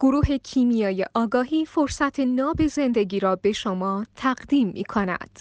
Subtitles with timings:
[0.00, 5.40] گروه کیمیای آگاهی فرصت ناب زندگی را به شما تقدیم می کند.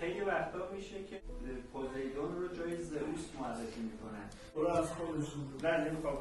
[0.00, 1.22] خیلی وقتا میشه که
[1.72, 4.30] پوزیدون رو جای زئوس معرفی می‌کنن.
[4.56, 6.16] برو از خودشون نه نمی‌خوام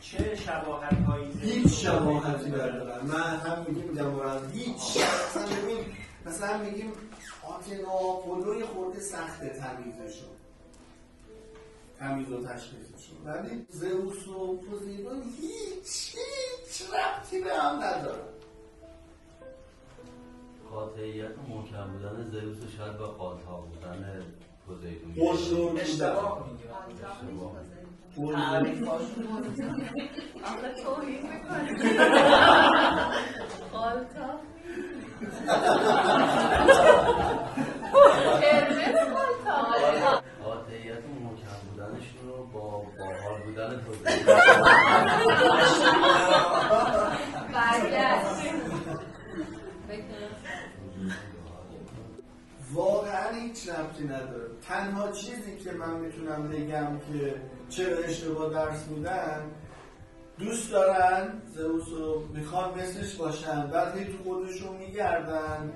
[0.00, 3.36] چه شباهت هایی هیچ شباهتی ندارن من.
[3.36, 5.84] هم میگیم جمعران هیچ مثلا ببین
[6.26, 6.92] مثلا میگیم
[7.42, 10.28] آتنا پلوی خورده سخته تمیزشون.
[12.02, 18.28] تمیز و تشخیصشون ولی زئوس و پوزیدون هیچ هیچ ربطی به هم ندارن
[20.70, 24.22] قاطعیت و محکم بودن زئوس و شاید با قاطع بودن
[24.66, 25.14] پوزیدون.
[25.14, 26.50] بزرگ اشتباه
[27.00, 27.56] اشتباه.
[42.42, 43.82] با باحال بودن
[52.74, 54.50] واقعا هیچ ربطی نداره.
[54.68, 57.34] تنها چیزی که من می‌تونم بگم که
[57.68, 59.50] چرا اشتباه درس میدن
[60.38, 65.72] دوست دارن زئوس رو می‌خوان مثلش باشن بعد هی تو خودشون میگردن.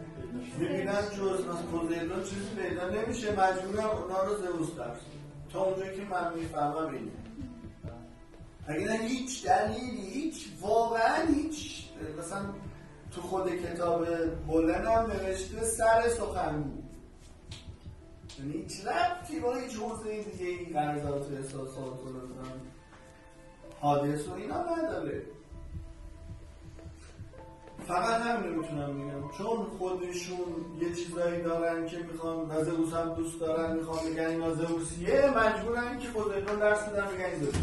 [0.59, 5.01] می‌بینن جز از پوزیدون چیزی پیدا نمیشه مجبورم اونا رو زئوس درس.
[5.53, 7.13] تا اونجایی که من می‌فهمم اینه.
[8.87, 11.89] نه هیچ دلیلی هیچ واقعا هیچ
[12.19, 12.41] مثلا
[13.11, 14.07] تو خود کتاب
[14.47, 16.83] بولن هم نوشته سر سخنگو
[18.39, 22.11] یعنی هیچ ربطی با هیچ حوزه دیگه این قرضات و احساسات و
[23.81, 25.23] حادث و اینا نداره.
[27.89, 29.31] فقط همین رو می‌تونم بگم.
[29.39, 34.55] چون خودشون یه چیزایی دارن که می‌خوان و زئوس هم دوست دارن می‌خوان بگن اینا
[34.55, 37.55] زئوسیه مجبورن که خودشون درس بدن بگن زئوس